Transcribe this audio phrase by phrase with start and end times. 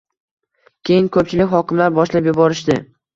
[0.89, 2.79] keyin ko‘pchilik hokimlar boshlab yuborishdi.